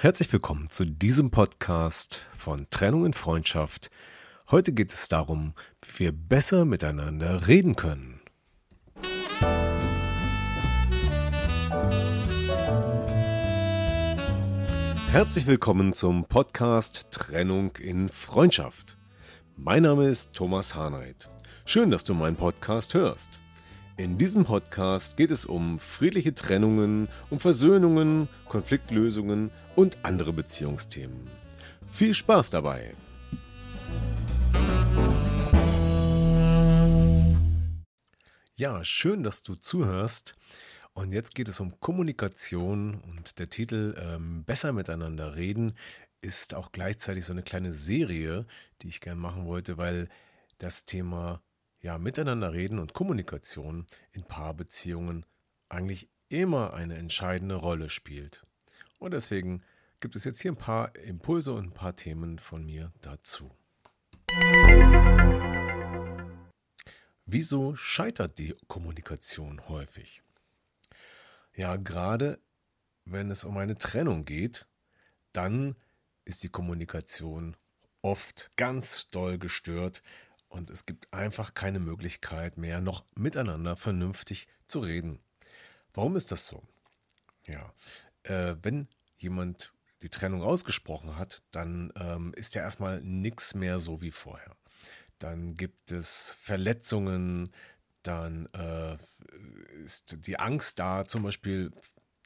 [0.00, 3.90] Herzlich willkommen zu diesem Podcast von Trennung in Freundschaft.
[4.48, 8.20] Heute geht es darum, wie wir besser miteinander reden können.
[15.10, 18.96] Herzlich willkommen zum Podcast Trennung in Freundschaft.
[19.56, 21.28] Mein Name ist Thomas Harnight.
[21.64, 23.40] Schön, dass du meinen Podcast hörst.
[23.98, 31.28] In diesem Podcast geht es um friedliche Trennungen, um Versöhnungen, Konfliktlösungen und andere Beziehungsthemen.
[31.90, 32.94] Viel Spaß dabei!
[38.54, 40.36] Ja, schön, dass du zuhörst.
[40.92, 45.74] Und jetzt geht es um Kommunikation und der Titel ähm, Besser miteinander reden
[46.20, 48.46] ist auch gleichzeitig so eine kleine Serie,
[48.80, 50.08] die ich gerne machen wollte, weil
[50.58, 51.42] das Thema
[51.80, 55.24] ja, Miteinander reden und Kommunikation in Paarbeziehungen
[55.68, 58.44] eigentlich immer eine entscheidende Rolle spielt.
[58.98, 59.62] Und deswegen
[60.00, 63.50] gibt es jetzt hier ein paar Impulse und ein paar Themen von mir dazu.
[67.26, 70.22] Wieso scheitert die Kommunikation häufig?
[71.54, 72.38] Ja, gerade
[73.04, 74.66] wenn es um eine Trennung geht,
[75.32, 75.74] dann
[76.24, 77.56] ist die Kommunikation
[78.02, 80.02] oft ganz doll gestört,
[80.48, 85.20] und es gibt einfach keine Möglichkeit mehr, noch miteinander vernünftig zu reden.
[85.94, 86.62] Warum ist das so?
[87.46, 87.72] Ja,
[88.24, 94.00] äh, wenn jemand die Trennung ausgesprochen hat, dann ähm, ist ja erstmal nichts mehr so
[94.00, 94.56] wie vorher.
[95.18, 97.50] Dann gibt es Verletzungen,
[98.02, 98.96] dann äh,
[99.84, 101.72] ist die Angst da, zum Beispiel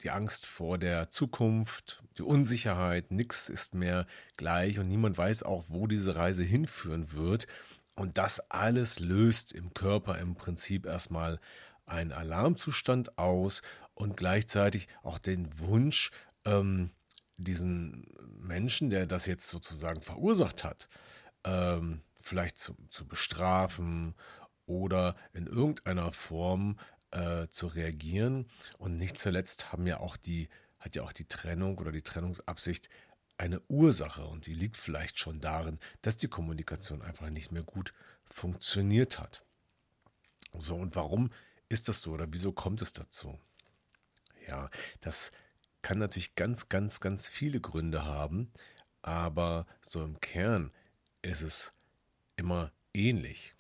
[0.03, 5.65] die Angst vor der Zukunft, die Unsicherheit, nichts ist mehr gleich und niemand weiß auch,
[5.69, 7.47] wo diese Reise hinführen wird.
[7.95, 11.41] Und das alles löst im Körper im Prinzip erstmal
[11.87, 13.63] einen Alarmzustand aus
[13.95, 16.11] und gleichzeitig auch den Wunsch,
[16.45, 16.91] ähm,
[17.37, 18.07] diesen
[18.39, 20.89] Menschen, der das jetzt sozusagen verursacht hat,
[21.45, 24.15] ähm, vielleicht zu, zu, bestrafen
[24.67, 26.79] oder in irgendeiner Form
[27.11, 28.47] äh, zu reagieren.
[28.79, 30.49] Und nicht zuletzt haben ja auch die,
[30.79, 32.89] hat ja auch die Trennung oder die Trennungsabsicht
[33.43, 37.93] eine Ursache und die liegt vielleicht schon darin, dass die Kommunikation einfach nicht mehr gut
[38.25, 39.45] funktioniert hat.
[40.57, 41.33] So, und warum
[41.69, 43.41] ist das so oder wieso kommt es dazu?
[44.47, 44.71] Ja,
[45.01, 45.33] das
[45.83, 48.53] kann natürlich ganz, ganz, ganz viele Gründe haben,
[49.03, 50.71] aber so im Kern
[51.23, 51.73] ist es
[52.37, 53.57] immer ähnlich.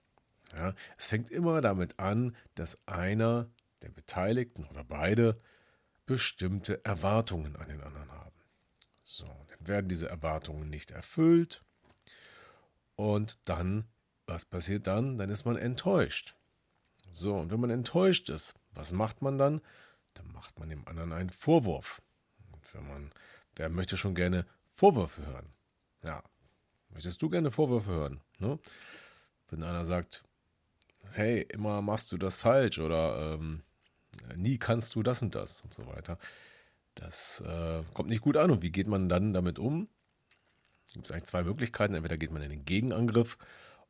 [0.52, 3.50] Ja, es fängt immer damit an, dass einer
[3.80, 5.40] der Beteiligten oder beide
[6.06, 8.41] bestimmte Erwartungen an den anderen haben.
[9.12, 11.60] So, dann werden diese Erwartungen nicht erfüllt.
[12.96, 13.84] Und dann,
[14.24, 15.18] was passiert dann?
[15.18, 16.34] Dann ist man enttäuscht.
[17.10, 19.60] So, und wenn man enttäuscht ist, was macht man dann?
[20.14, 22.00] Dann macht man dem anderen einen Vorwurf.
[22.52, 23.12] Und wenn man,
[23.54, 25.52] wer möchte schon gerne Vorwürfe hören?
[26.02, 26.22] Ja,
[26.88, 28.22] möchtest du gerne Vorwürfe hören?
[28.38, 28.58] Ne?
[29.50, 30.24] Wenn einer sagt,
[31.10, 33.62] hey, immer machst du das falsch oder ähm,
[34.36, 36.16] nie kannst du das und das und so weiter,
[36.94, 38.50] das äh, kommt nicht gut an.
[38.50, 39.88] Und wie geht man dann damit um?
[40.92, 41.94] Gibt es eigentlich zwei Möglichkeiten.
[41.94, 43.38] Entweder geht man in den Gegenangriff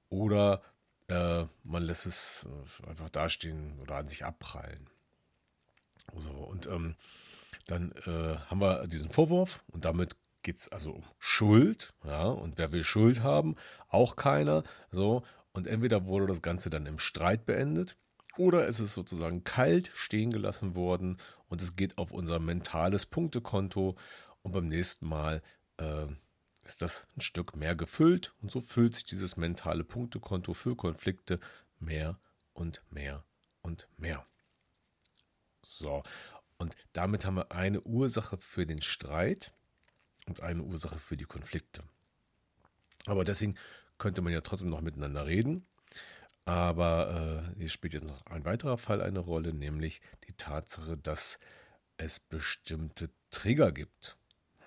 [0.08, 0.62] oder
[1.08, 2.46] äh, man lässt es
[2.84, 4.88] äh, einfach dastehen oder an sich abprallen.
[6.16, 6.96] So, und ähm,
[7.66, 11.92] dann äh, haben wir diesen Vorwurf und damit geht es also um Schuld.
[12.04, 13.56] Ja, und wer will Schuld haben?
[13.88, 14.64] Auch keiner.
[14.90, 17.96] So, und entweder wurde das Ganze dann im Streit beendet
[18.38, 23.96] oder ist es sozusagen kalt stehen gelassen worden und es geht auf unser mentales Punktekonto
[24.42, 25.42] und beim nächsten Mal
[25.78, 26.06] äh,
[26.64, 31.40] ist das ein Stück mehr gefüllt und so füllt sich dieses mentale Punktekonto für Konflikte
[31.78, 32.18] mehr
[32.54, 33.24] und mehr
[33.62, 34.26] und mehr.
[35.62, 36.02] So,
[36.58, 39.52] und damit haben wir eine Ursache für den Streit
[40.26, 41.82] und eine Ursache für die Konflikte.
[43.06, 43.56] Aber deswegen
[43.98, 45.66] könnte man ja trotzdem noch miteinander reden
[46.44, 51.38] aber äh, hier spielt jetzt noch ein weiterer Fall eine Rolle, nämlich die Tatsache, dass
[51.96, 54.16] es bestimmte Trigger gibt.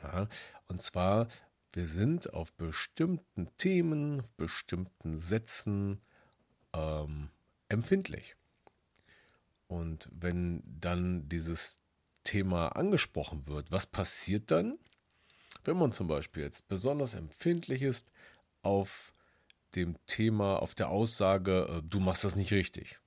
[0.03, 0.27] Ja?
[0.67, 1.27] Und zwar,
[1.73, 6.01] wir sind auf bestimmten Themen, auf bestimmten Sätzen
[6.73, 7.29] ähm,
[7.67, 8.35] empfindlich.
[9.67, 11.79] Und wenn dann dieses
[12.23, 14.77] Thema angesprochen wird, was passiert dann,
[15.63, 18.11] wenn man zum Beispiel jetzt besonders empfindlich ist
[18.61, 19.14] auf
[19.75, 22.99] dem Thema, auf der Aussage, äh, du machst das nicht richtig.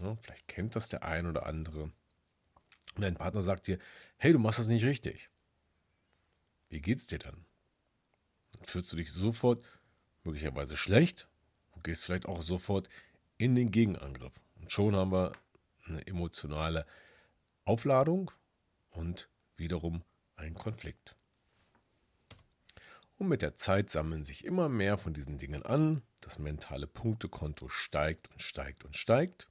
[0.00, 1.84] Ja, vielleicht kennt das der ein oder andere.
[1.84, 3.78] Und dein Partner sagt dir,
[4.16, 5.30] hey, du machst das nicht richtig.
[6.68, 7.44] Wie geht's dir dann?
[8.52, 9.64] Dann fühlst du dich sofort
[10.24, 11.28] möglicherweise schlecht
[11.72, 12.88] und gehst vielleicht auch sofort
[13.36, 14.32] in den Gegenangriff.
[14.56, 15.32] Und schon haben wir
[15.84, 16.86] eine emotionale
[17.64, 18.30] Aufladung
[18.90, 20.02] und wiederum
[20.36, 21.16] einen Konflikt.
[23.18, 26.02] Und mit der Zeit sammeln sich immer mehr von diesen Dingen an.
[26.20, 29.48] Das mentale Punktekonto steigt und steigt und steigt.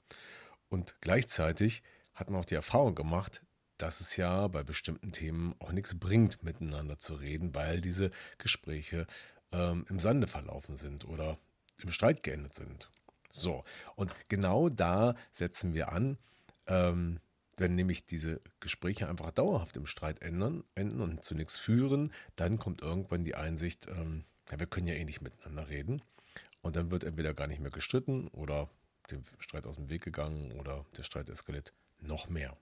[0.69, 1.81] Und gleichzeitig
[2.13, 3.43] hat man auch die Erfahrung gemacht,
[3.77, 9.07] dass es ja bei bestimmten Themen auch nichts bringt, miteinander zu reden, weil diese Gespräche
[9.51, 11.37] ähm, im Sande verlaufen sind oder
[11.81, 12.89] im Streit geendet sind.
[13.31, 13.65] So,
[13.95, 16.17] und genau da setzen wir an,
[16.67, 17.19] ähm,
[17.57, 22.57] wenn nämlich diese Gespräche einfach dauerhaft im Streit ändern, enden und zu nichts führen, dann
[22.57, 26.01] kommt irgendwann die Einsicht, ähm, ja, wir können ja eh nicht miteinander reden.
[26.61, 28.69] Und dann wird entweder gar nicht mehr gestritten oder
[29.11, 32.57] dem Streit aus dem Weg gegangen oder der Streit eskaliert noch mehr.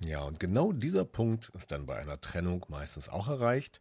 [0.00, 3.80] Ja, und genau dieser Punkt ist dann bei einer Trennung meistens auch erreicht.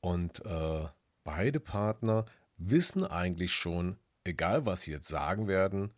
[0.00, 0.86] Und äh,
[1.24, 2.26] beide Partner
[2.56, 5.92] wissen eigentlich schon, egal was sie jetzt sagen werden,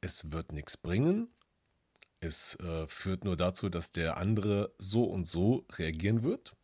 [0.00, 1.28] es wird nichts bringen.
[2.20, 6.56] Es äh, führt nur dazu, dass der andere so und so reagieren wird.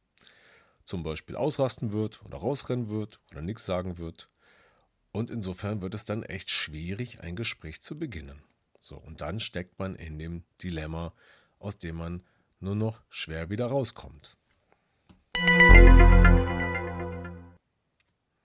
[0.85, 4.29] Zum Beispiel ausrasten wird oder rausrennen wird oder nichts sagen wird.
[5.13, 8.43] Und insofern wird es dann echt schwierig, ein Gespräch zu beginnen.
[8.81, 11.15] So, und dann steckt man in dem Dilemma,
[11.59, 12.25] aus dem man
[12.59, 14.37] nur noch schwer wieder rauskommt.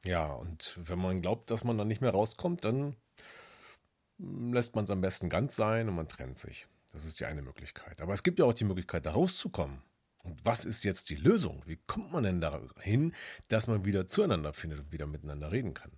[0.03, 2.95] Ja, und wenn man glaubt, dass man dann nicht mehr rauskommt, dann
[4.17, 6.67] lässt man es am besten ganz sein und man trennt sich.
[6.91, 8.01] Das ist die eine Möglichkeit.
[8.01, 9.81] Aber es gibt ja auch die Möglichkeit, da rauszukommen.
[10.24, 11.63] Und was ist jetzt die Lösung?
[11.65, 13.13] Wie kommt man denn dahin,
[13.47, 15.91] dass man wieder zueinander findet und wieder miteinander reden kann?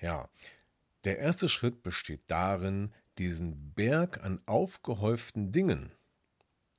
[0.00, 0.28] Ja,
[1.04, 5.92] der erste Schritt besteht darin, diesen Berg an aufgehäuften Dingen,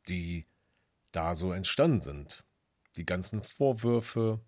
[0.07, 0.45] die
[1.11, 2.43] da so entstanden sind,
[2.95, 4.39] die ganzen Vorwürfe,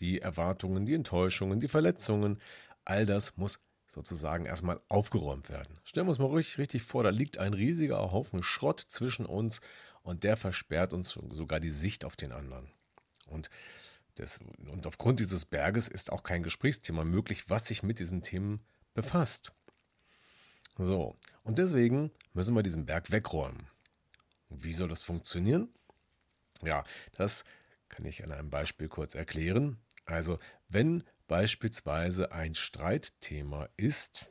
[0.00, 2.38] die Erwartungen, die Enttäuschungen, die Verletzungen,
[2.84, 3.60] all das muss
[3.90, 5.78] sozusagen erstmal aufgeräumt werden.
[5.84, 9.60] Stellen wir uns mal ruhig richtig vor, da liegt ein riesiger Haufen Schrott zwischen uns
[10.02, 12.70] und der versperrt uns sogar die Sicht auf den anderen.
[13.26, 13.50] Und
[14.14, 14.38] das,
[14.70, 18.60] und aufgrund dieses Berges ist auch kein Gesprächsthema möglich, was sich mit diesen Themen
[18.94, 19.52] befasst.
[20.78, 23.66] So, und deswegen müssen wir diesen Berg wegräumen.
[24.48, 25.68] Wie soll das funktionieren?
[26.62, 26.84] Ja,
[27.14, 27.44] das
[27.88, 29.78] kann ich an einem Beispiel kurz erklären.
[30.04, 30.38] Also,
[30.68, 34.28] wenn beispielsweise ein Streitthema ist,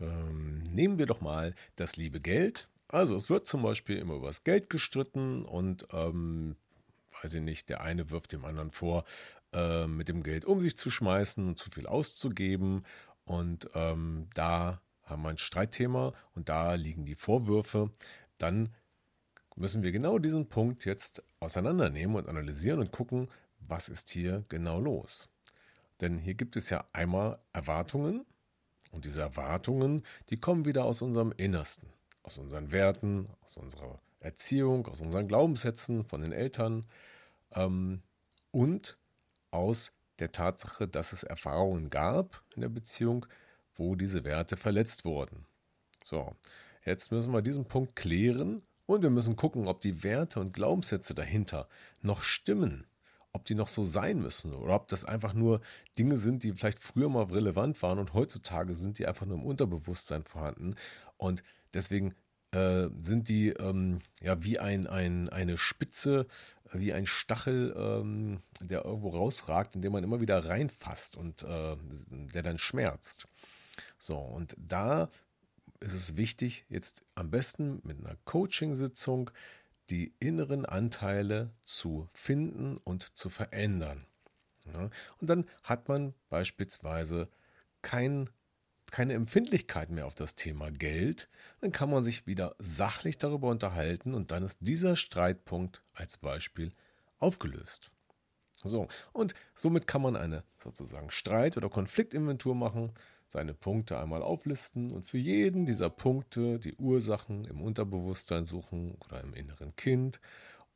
[0.00, 2.68] ähm, nehmen wir doch mal das liebe Geld.
[2.88, 6.56] Also es wird zum Beispiel immer über das Geld gestritten und ähm,
[7.22, 9.04] weiß ich nicht, der eine wirft dem anderen vor,
[9.52, 12.84] äh, mit dem Geld um sich zu schmeißen und zu viel auszugeben.
[13.24, 17.92] Und ähm, da haben wir ein Streitthema und da liegen die Vorwürfe.
[18.38, 18.74] Dann
[19.54, 23.28] müssen wir genau diesen Punkt jetzt auseinandernehmen und analysieren und gucken,
[23.60, 25.28] was ist hier genau los.
[26.00, 28.24] Denn hier gibt es ja einmal Erwartungen
[28.90, 31.88] und diese Erwartungen, die kommen wieder aus unserem Innersten,
[32.22, 36.86] aus unseren Werten, aus unserer Erziehung, aus unseren Glaubenssätzen von den Eltern,
[37.54, 38.02] ähm,
[38.50, 38.98] und
[39.50, 43.26] aus der Tatsache, dass es Erfahrungen gab in der Beziehung,
[43.74, 45.46] wo diese Werte verletzt wurden.
[46.04, 46.36] So,
[46.84, 51.14] jetzt müssen wir diesen Punkt klären und wir müssen gucken, ob die Werte und Glaubenssätze
[51.14, 51.68] dahinter
[52.00, 52.86] noch stimmen,
[53.34, 55.60] ob die noch so sein müssen oder ob das einfach nur
[55.98, 59.44] Dinge sind, die vielleicht früher mal relevant waren und heutzutage sind die einfach nur im
[59.44, 60.76] Unterbewusstsein vorhanden
[61.18, 61.42] und
[61.74, 62.14] deswegen
[62.52, 66.26] äh, sind die ähm, ja wie ein, ein, eine Spitze
[66.72, 71.76] wie ein Stachel, ähm, der irgendwo rausragt, in den man immer wieder reinfasst und äh,
[72.10, 73.28] der dann schmerzt.
[73.98, 75.08] So, und da
[75.80, 79.30] ist es wichtig, jetzt am besten mit einer Coaching-Sitzung
[79.90, 84.06] die inneren Anteile zu finden und zu verändern.
[84.66, 87.28] Ja, und dann hat man beispielsweise
[87.82, 88.30] kein
[88.90, 91.28] keine Empfindlichkeit mehr auf das Thema Geld,
[91.60, 96.72] dann kann man sich wieder sachlich darüber unterhalten und dann ist dieser Streitpunkt als Beispiel
[97.18, 97.90] aufgelöst.
[98.62, 102.92] So, und somit kann man eine sozusagen Streit- oder Konfliktinventur machen,
[103.34, 109.20] seine Punkte einmal auflisten und für jeden dieser Punkte die Ursachen im Unterbewusstsein suchen oder
[109.22, 110.20] im inneren Kind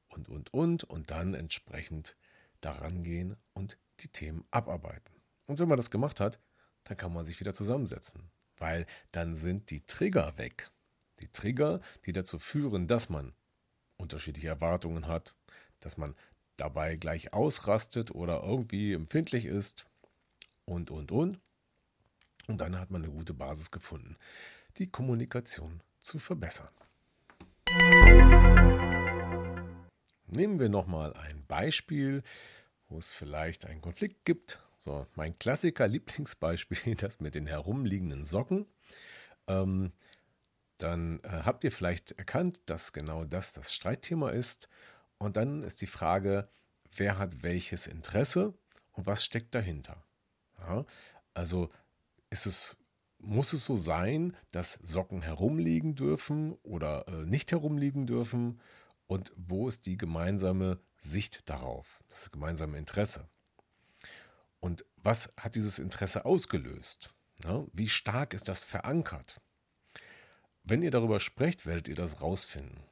[0.08, 2.16] und, und, und und dann entsprechend
[2.60, 5.14] daran gehen und die Themen abarbeiten.
[5.46, 6.40] Und wenn man das gemacht hat,
[6.82, 10.72] dann kann man sich wieder zusammensetzen, weil dann sind die Trigger weg.
[11.20, 13.34] Die Trigger, die dazu führen, dass man
[13.98, 15.36] unterschiedliche Erwartungen hat,
[15.78, 16.16] dass man
[16.56, 19.86] dabei gleich ausrastet oder irgendwie empfindlich ist
[20.64, 21.38] und, und, und.
[22.48, 24.16] Und dann hat man eine gute Basis gefunden,
[24.78, 26.70] die Kommunikation zu verbessern.
[30.26, 32.22] Nehmen wir nochmal ein Beispiel,
[32.88, 34.62] wo es vielleicht einen Konflikt gibt.
[34.78, 38.66] So, mein Klassiker, Lieblingsbeispiel, das mit den herumliegenden Socken.
[39.46, 39.92] Ähm,
[40.78, 44.70] dann äh, habt ihr vielleicht erkannt, dass genau das das Streitthema ist.
[45.18, 46.48] Und dann ist die Frage,
[46.96, 48.54] wer hat welches Interesse
[48.92, 50.02] und was steckt dahinter?
[50.60, 50.86] Ja,
[51.34, 51.68] also
[52.30, 52.76] ist es,
[53.18, 58.60] muss es so sein, dass Socken herumliegen dürfen oder äh, nicht herumliegen dürfen?
[59.06, 63.28] Und wo ist die gemeinsame Sicht darauf, das gemeinsame Interesse?
[64.60, 67.14] Und was hat dieses Interesse ausgelöst?
[67.44, 69.40] Ja, wie stark ist das verankert?
[70.64, 72.82] Wenn ihr darüber sprecht, werdet ihr das rausfinden.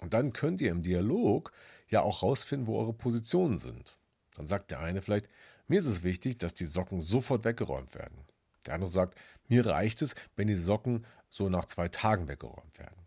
[0.00, 1.52] Und dann könnt ihr im Dialog
[1.90, 3.98] ja auch rausfinden, wo eure Positionen sind.
[4.34, 5.28] Dann sagt der eine vielleicht,
[5.66, 8.24] mir ist es wichtig, dass die Socken sofort weggeräumt werden.
[8.66, 9.18] Der andere sagt,
[9.48, 13.06] mir reicht es, wenn die Socken so nach zwei Tagen weggeräumt werden.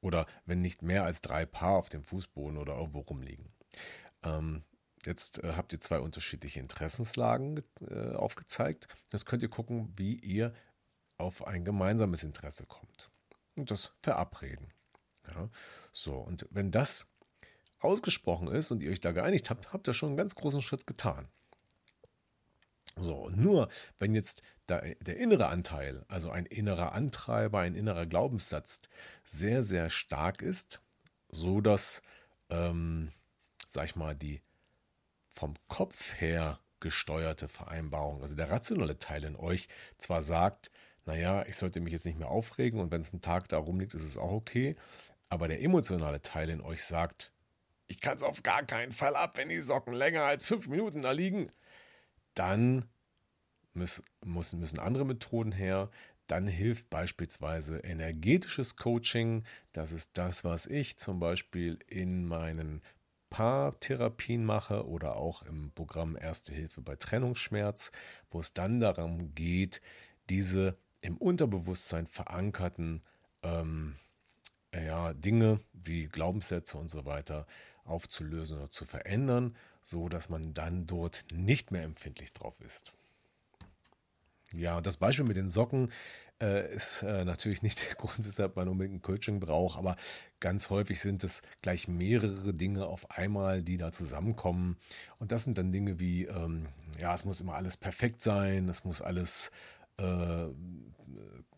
[0.00, 3.52] Oder wenn nicht mehr als drei Paar auf dem Fußboden oder irgendwo rumliegen.
[4.22, 4.64] Ähm,
[5.04, 8.88] jetzt äh, habt ihr zwei unterschiedliche Interessenslagen äh, aufgezeigt.
[9.12, 10.54] Jetzt könnt ihr gucken, wie ihr
[11.18, 13.10] auf ein gemeinsames Interesse kommt.
[13.56, 14.72] Und das verabreden.
[15.28, 15.50] Ja,
[15.92, 17.06] so, und wenn das
[17.78, 20.86] ausgesprochen ist und ihr euch da geeinigt habt, habt ihr schon einen ganz großen Schritt
[20.86, 21.28] getan.
[22.96, 23.68] So, und nur
[23.98, 28.82] wenn jetzt der, der innere Anteil, also ein innerer Antreiber, ein innerer Glaubenssatz,
[29.24, 30.82] sehr, sehr stark ist,
[31.28, 32.02] so dass,
[32.50, 33.10] ähm,
[33.66, 34.42] sag ich mal, die
[35.32, 39.68] vom Kopf her gesteuerte Vereinbarung, also der rationale Teil in euch
[39.98, 40.70] zwar sagt,
[41.04, 43.94] naja, ich sollte mich jetzt nicht mehr aufregen und wenn es einen Tag da rumliegt,
[43.94, 44.76] ist es auch okay,
[45.28, 47.32] aber der emotionale Teil in euch sagt,
[47.86, 51.02] ich kann es auf gar keinen Fall ab, wenn die Socken länger als fünf Minuten
[51.02, 51.50] da liegen,
[52.34, 52.84] dann
[53.74, 55.90] müssen, müssen andere Methoden her.
[56.26, 59.44] Dann hilft beispielsweise energetisches Coaching.
[59.72, 62.82] Das ist das, was ich zum Beispiel in meinen
[63.30, 67.92] Paartherapien mache oder auch im Programm Erste Hilfe bei Trennungsschmerz,
[68.30, 69.80] wo es dann darum geht,
[70.28, 73.02] diese im Unterbewusstsein verankerten
[73.42, 73.94] ähm,
[74.74, 77.46] ja, Dinge wie Glaubenssätze und so weiter
[77.84, 82.92] aufzulösen oder zu verändern, so dass man dann dort nicht mehr empfindlich drauf ist.
[84.52, 85.92] Ja, das Beispiel mit den Socken
[86.40, 89.96] äh, ist äh, natürlich nicht der Grund, weshalb man unbedingt ein Coaching braucht, aber
[90.40, 94.76] ganz häufig sind es gleich mehrere Dinge auf einmal, die da zusammenkommen.
[95.18, 96.66] Und das sind dann Dinge wie, ähm,
[96.98, 99.50] ja, es muss immer alles perfekt sein, es muss alles
[99.98, 100.48] äh,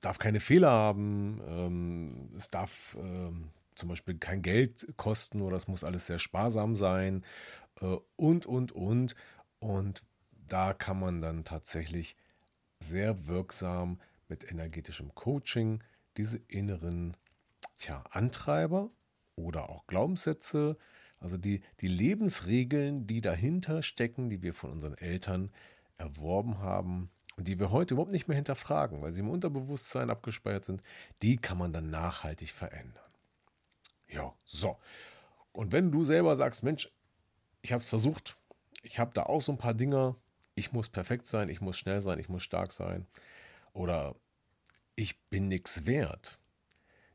[0.01, 5.69] darf keine Fehler haben, ähm, es darf ähm, zum Beispiel kein Geld kosten oder es
[5.69, 7.25] muss alles sehr sparsam sein
[8.17, 9.15] und, und, und.
[9.59, 10.03] Und
[10.49, 12.17] da kann man dann tatsächlich
[12.81, 15.83] sehr wirksam mit energetischem Coaching
[16.17, 17.17] diese inneren
[17.79, 18.91] tja, Antreiber
[19.37, 20.77] oder auch Glaubenssätze,
[21.21, 25.51] also die, die Lebensregeln, die dahinter stecken, die wir von unseren Eltern
[25.97, 30.65] erworben haben und die wir heute überhaupt nicht mehr hinterfragen, weil sie im Unterbewusstsein abgespeichert
[30.65, 30.83] sind,
[31.23, 33.03] die kann man dann nachhaltig verändern.
[34.09, 34.77] Ja, so.
[35.53, 36.91] Und wenn du selber sagst, Mensch,
[37.63, 38.37] ich habe es versucht,
[38.83, 40.17] ich habe da auch so ein paar Dinge,
[40.55, 43.07] ich muss perfekt sein, ich muss schnell sein, ich muss stark sein
[43.73, 44.15] oder
[44.97, 46.39] ich bin nichts wert.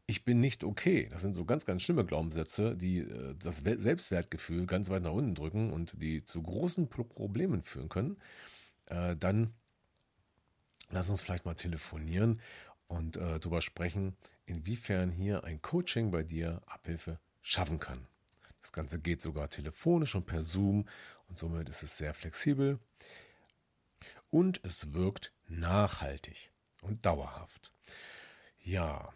[0.09, 1.09] Ich bin nicht okay.
[1.11, 5.35] Das sind so ganz, ganz schlimme Glaubenssätze, die äh, das Selbstwertgefühl ganz weit nach unten
[5.35, 8.17] drücken und die zu großen Problemen führen können.
[8.85, 9.53] Äh, dann
[10.89, 12.39] lass uns vielleicht mal telefonieren
[12.87, 18.07] und äh, darüber sprechen, inwiefern hier ein Coaching bei dir Abhilfe schaffen kann.
[18.67, 20.89] Das Ganze geht sogar telefonisch und per Zoom
[21.29, 22.79] und somit ist es sehr flexibel
[24.29, 27.71] und es wirkt nachhaltig und dauerhaft.
[28.59, 29.13] Ja,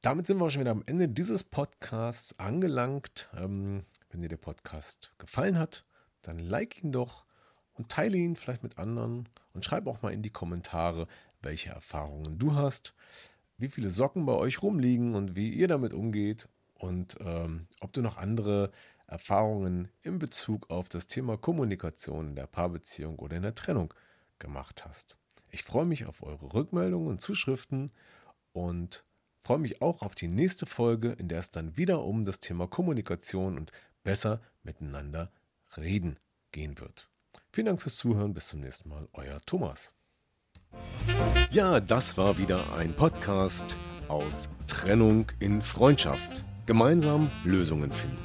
[0.00, 3.28] damit sind wir schon wieder am Ende dieses Podcasts angelangt.
[3.36, 5.86] Ähm, wenn dir der Podcast gefallen hat,
[6.22, 7.26] dann like ihn doch
[7.74, 11.06] und teile ihn vielleicht mit anderen und schreib auch mal in die Kommentare,
[11.42, 12.92] welche Erfahrungen du hast,
[13.56, 16.48] wie viele Socken bei euch rumliegen und wie ihr damit umgeht
[16.82, 18.72] und ähm, ob du noch andere
[19.06, 23.94] Erfahrungen in Bezug auf das Thema Kommunikation in der Paarbeziehung oder in der Trennung
[24.40, 25.16] gemacht hast.
[25.50, 27.92] Ich freue mich auf eure Rückmeldungen und Zuschriften
[28.52, 29.04] und
[29.44, 32.66] freue mich auch auf die nächste Folge, in der es dann wieder um das Thema
[32.66, 33.70] Kommunikation und
[34.02, 35.30] besser miteinander
[35.76, 36.18] reden
[36.50, 37.08] gehen wird.
[37.52, 38.34] Vielen Dank fürs Zuhören.
[38.34, 39.06] Bis zum nächsten Mal.
[39.12, 39.94] Euer Thomas.
[41.50, 43.76] Ja, das war wieder ein Podcast
[44.08, 48.16] aus Trennung in Freundschaft gemeinsam Lösungen finden.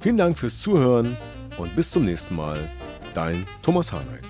[0.00, 1.16] Vielen Dank fürs Zuhören
[1.56, 2.70] und bis zum nächsten Mal.
[3.14, 4.24] Dein Thomas Harnight.